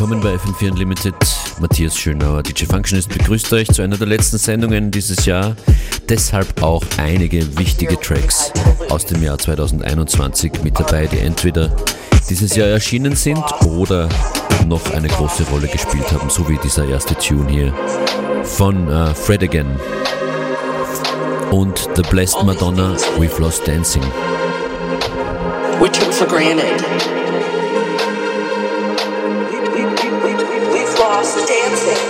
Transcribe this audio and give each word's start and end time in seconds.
willkommen 0.00 0.22
bei 0.22 0.34
FM4 0.34 0.70
Unlimited. 0.70 1.14
Matthias 1.60 1.94
Schönauer, 1.94 2.42
DJ 2.42 2.64
Functionist 2.64 3.10
begrüßt 3.10 3.52
euch 3.52 3.68
zu 3.68 3.82
einer 3.82 3.98
der 3.98 4.06
letzten 4.06 4.38
Sendungen 4.38 4.90
dieses 4.90 5.26
Jahr. 5.26 5.54
Deshalb 6.08 6.62
auch 6.62 6.82
einige 6.96 7.58
wichtige 7.58 8.00
Tracks 8.00 8.50
aus 8.88 9.04
dem 9.04 9.22
Jahr 9.22 9.36
2021 9.36 10.52
mit 10.64 10.80
dabei, 10.80 11.06
die 11.06 11.18
entweder 11.18 11.76
dieses 12.30 12.56
Jahr 12.56 12.68
erschienen 12.68 13.14
sind 13.14 13.44
oder 13.66 14.08
noch 14.66 14.90
eine 14.94 15.08
große 15.08 15.42
Rolle 15.50 15.68
gespielt 15.68 16.10
haben, 16.12 16.30
so 16.30 16.48
wie 16.48 16.56
dieser 16.64 16.88
erste 16.88 17.14
Tune 17.16 17.50
hier 17.50 17.74
von 18.42 18.88
uh, 18.88 19.12
Fred 19.14 19.42
Again 19.42 19.68
und 21.50 21.90
The 21.94 22.02
Blessed 22.08 22.42
Madonna, 22.42 22.96
We've 23.18 23.38
Lost 23.38 23.68
Dancing. 23.68 24.04
We 25.78 25.92
took 25.92 26.10
for 26.10 26.26
granted. 26.26 27.19
Lost 31.70 32.09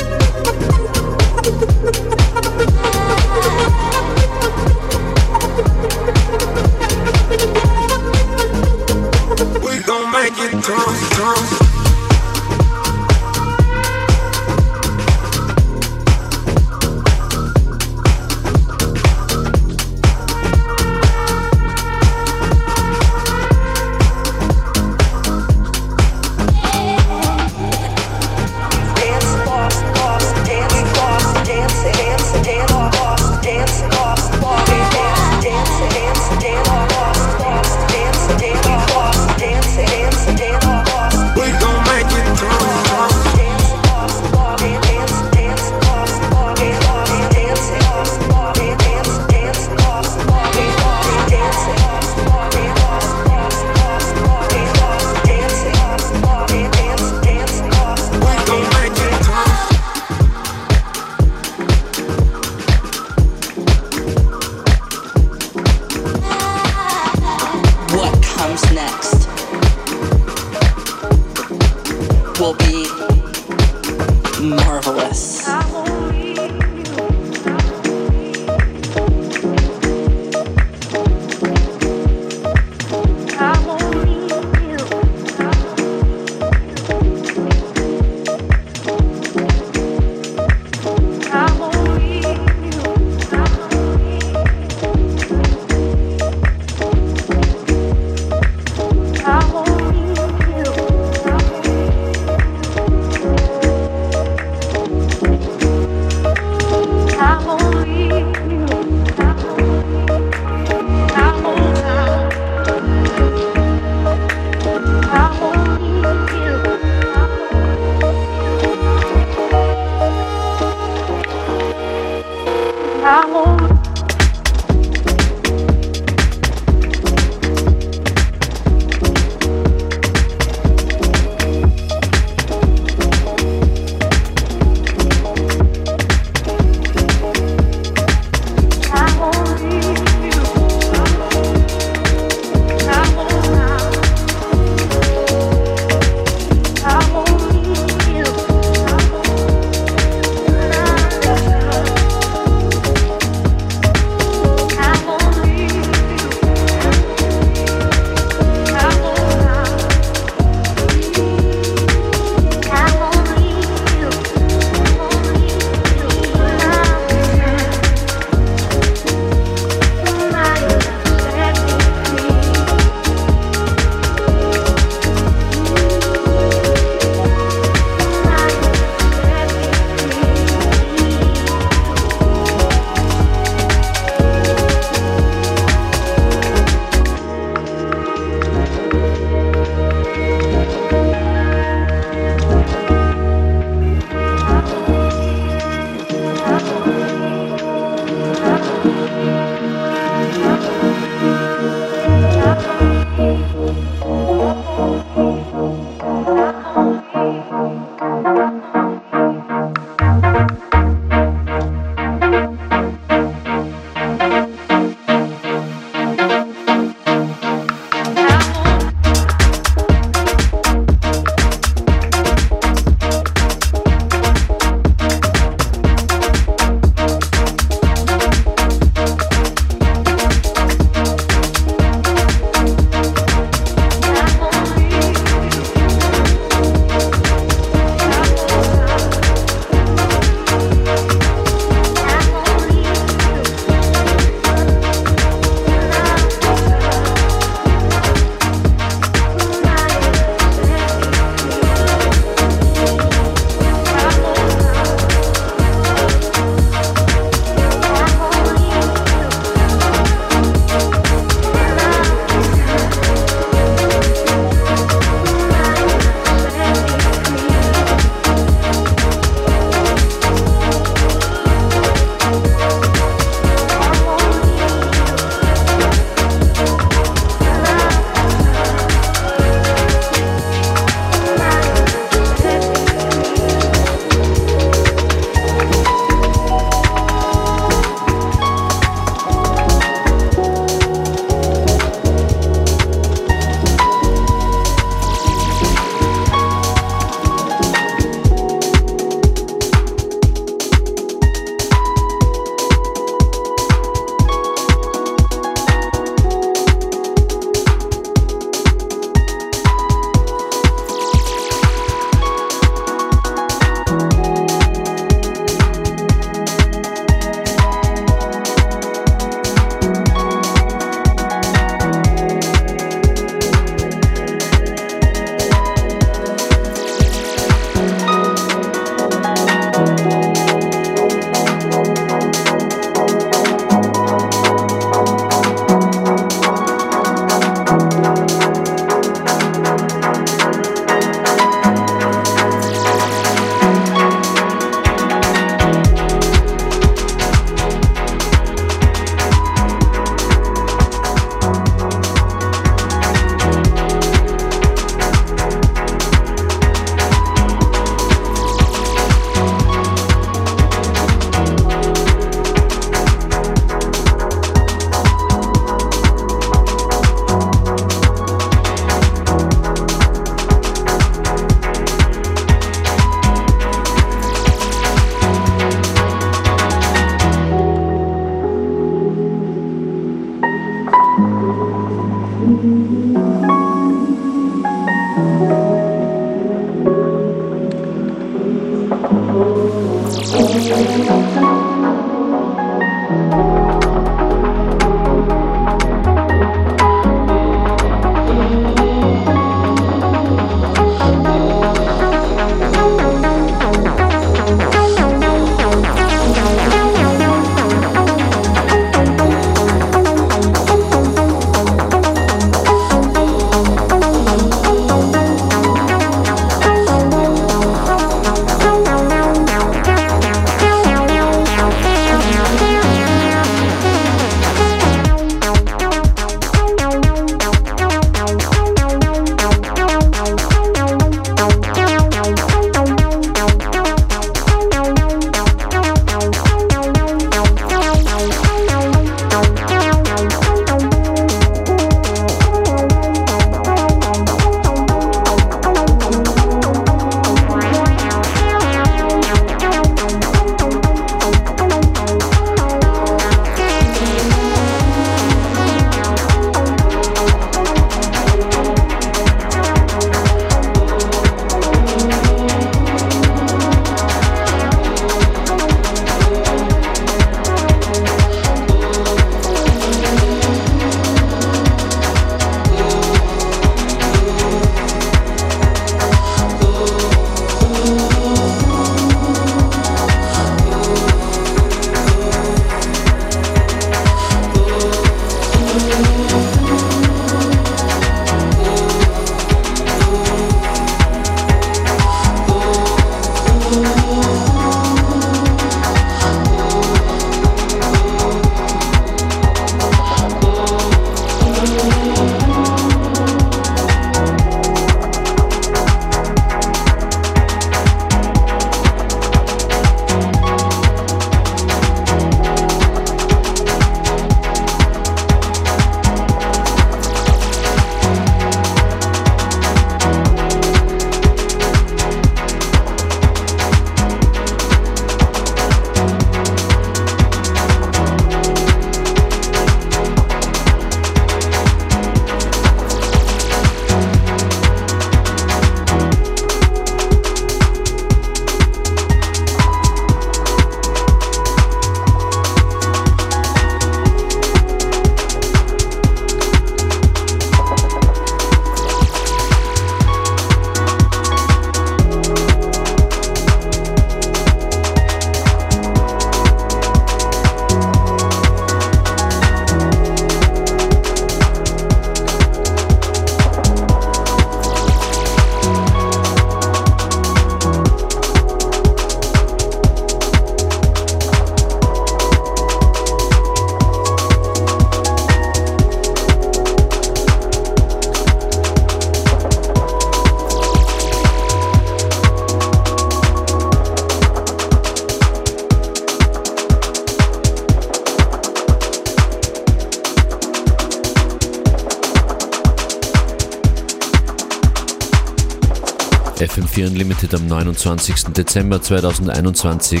am 597.34 597.46
29. 597.46 598.32
Dezember 598.32 598.80
2021 598.80 600.00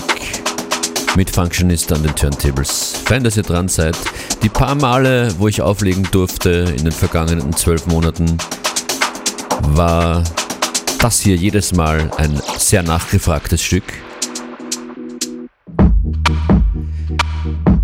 mit 1.16 1.30
Functionist 1.30 1.92
an 1.92 2.02
den 2.02 2.14
Turntables. 2.14 2.94
Fein, 3.04 3.24
dass 3.24 3.36
ihr 3.36 3.42
dran 3.42 3.68
seid. 3.68 3.96
Die 4.42 4.48
paar 4.48 4.74
Male, 4.74 5.34
wo 5.38 5.48
ich 5.48 5.60
auflegen 5.60 6.06
durfte 6.10 6.74
in 6.76 6.84
den 6.84 6.92
vergangenen 6.92 7.52
zwölf 7.54 7.86
Monaten, 7.86 8.38
war 9.68 10.22
das 10.98 11.20
hier 11.20 11.36
jedes 11.36 11.74
Mal 11.74 12.10
ein 12.16 12.40
sehr 12.58 12.82
nachgefragtes 12.82 13.62
Stück. 13.62 13.84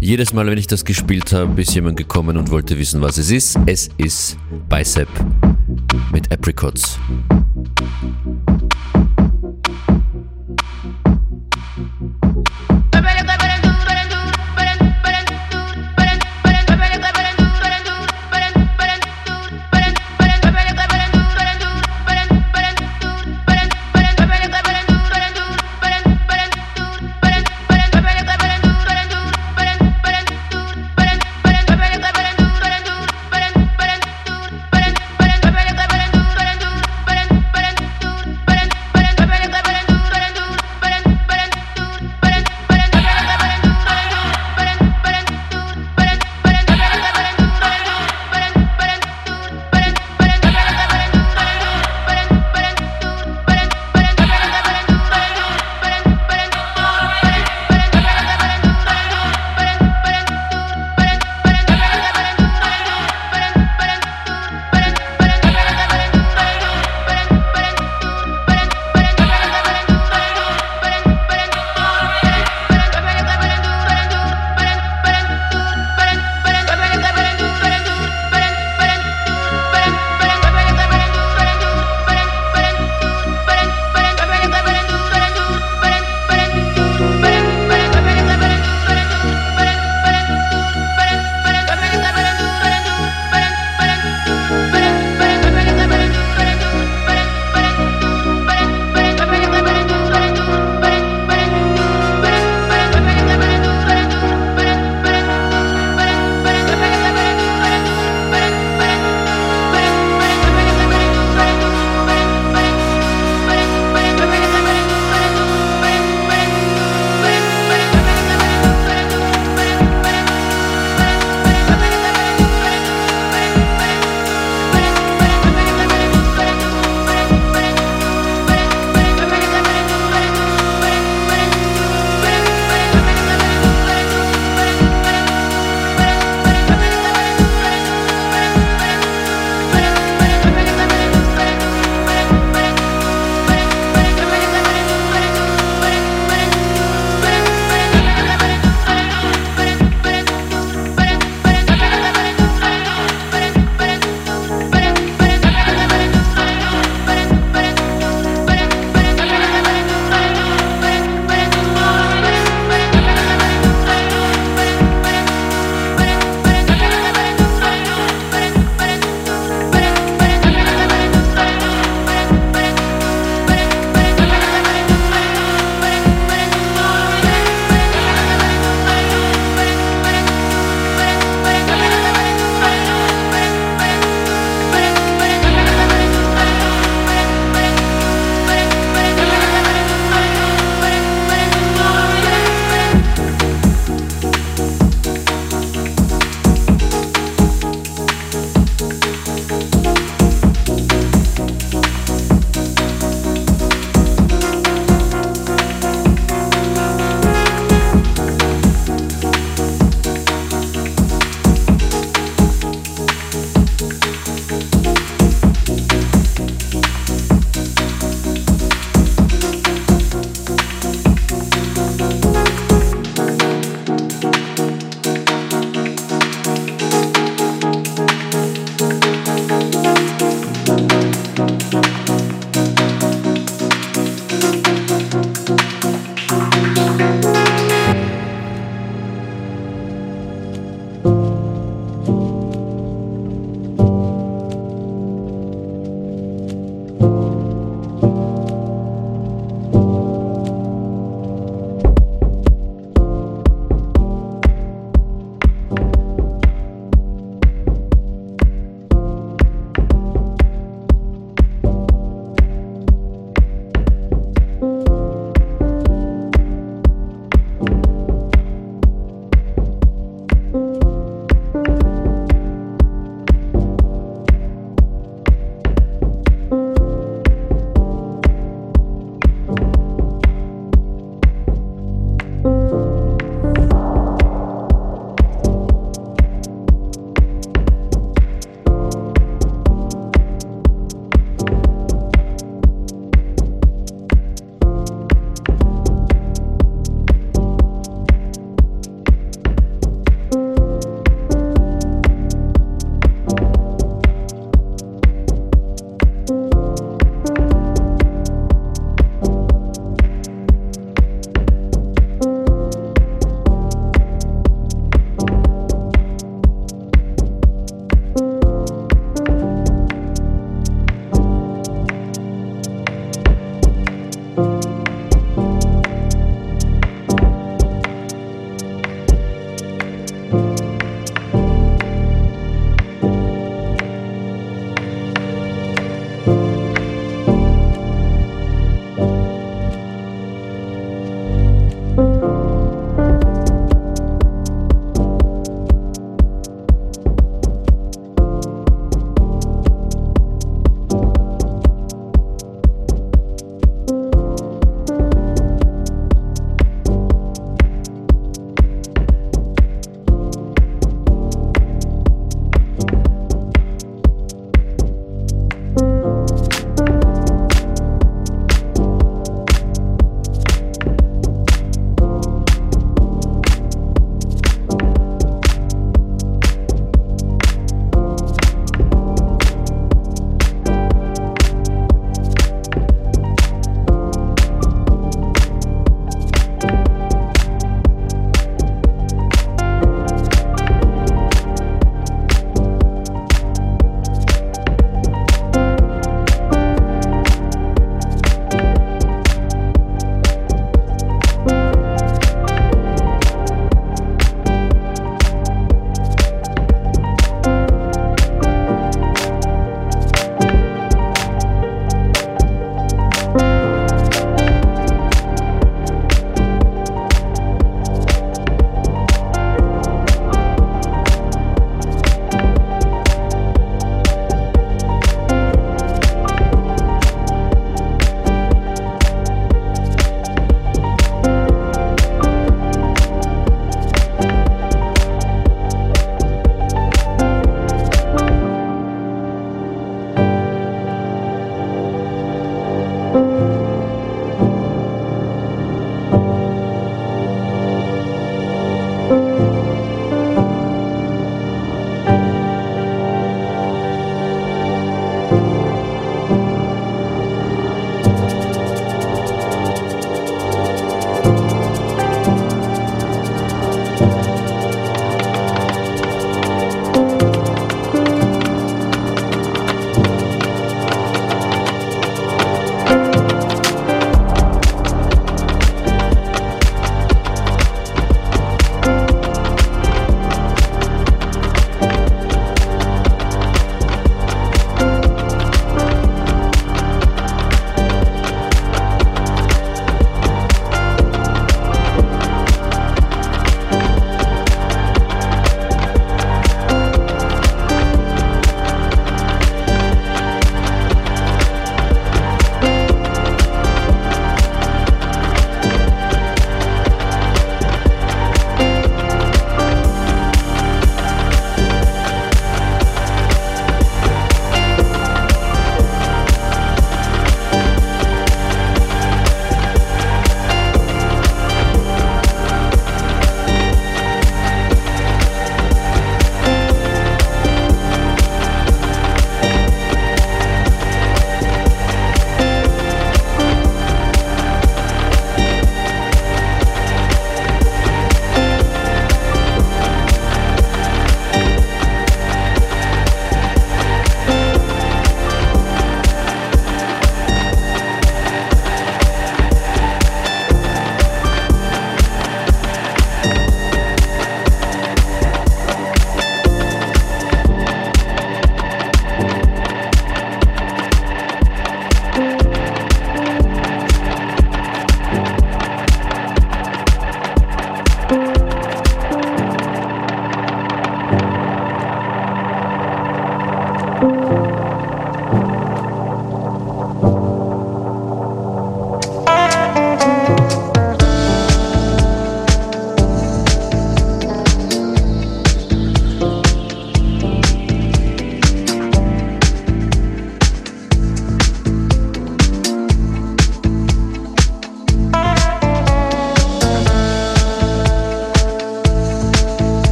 Jedes 0.00 0.32
Mal, 0.32 0.46
wenn 0.46 0.58
ich 0.58 0.66
das 0.66 0.84
gespielt 0.84 1.32
habe, 1.32 1.60
ist 1.60 1.74
jemand 1.74 1.96
gekommen 1.96 2.36
und 2.36 2.50
wollte 2.50 2.78
wissen, 2.78 3.00
was 3.00 3.18
es 3.18 3.30
ist. 3.30 3.58
Es 3.66 3.88
ist 3.98 4.36
Bicep 4.68 5.08
mit 6.12 6.32
Apricots. 6.32 6.98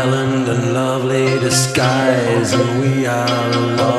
island, 0.00 0.46
a 0.48 0.54
lovely 0.72 1.38
disguise, 1.40 2.52
and 2.52 2.80
we 2.80 3.06
are 3.06 3.50
alone. 3.50 3.97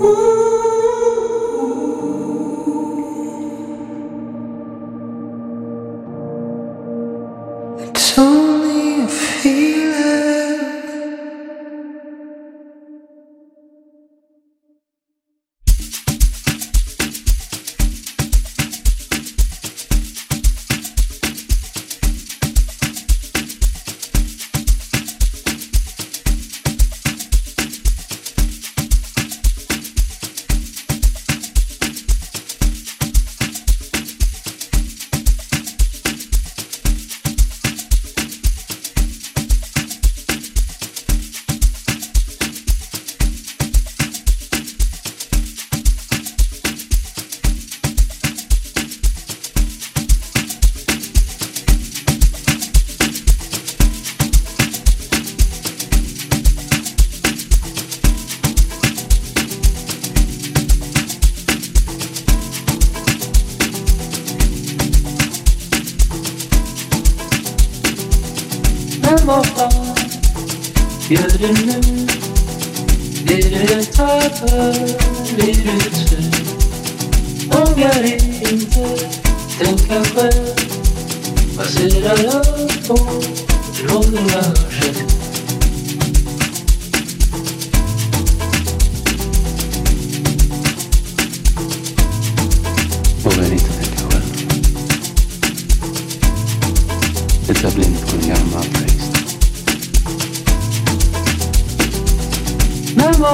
Ooh. 0.00 0.31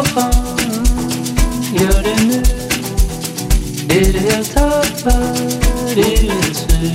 tappar, 0.08 0.32
gör 1.72 2.02
det 2.02 2.24
nu. 2.26 2.42
Det 3.88 4.12
du 4.12 4.28
jag 4.28 4.46
tappar, 4.46 5.36
det 5.94 6.20
du 6.20 6.26
just 6.26 6.68
nu. 6.68 6.92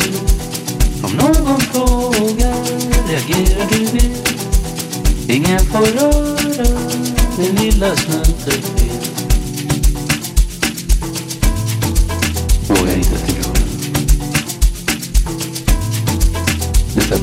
Om 1.03 1.11
någon 1.11 1.59
frågar, 1.59 2.63
reagerar 3.07 3.69
du 3.69 3.85
vilt. 3.85 4.33
Ingen 5.27 5.59
får 5.59 5.85
röra 5.85 6.67
den 7.37 7.55
lilla 7.55 7.95
snuten 7.95 8.73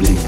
blir 0.00 0.19